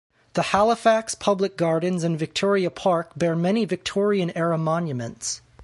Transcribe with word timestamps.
The 0.33 0.41
Halifax 0.41 1.13
Public 1.13 1.57
Gardens 1.57 2.03
and 2.03 2.17
Victoria 2.17 2.71
Park 2.71 3.11
bear 3.15 3.35
many 3.35 3.65
Victorian 3.65 4.35
era 4.35 4.57
monuments. 4.57 5.41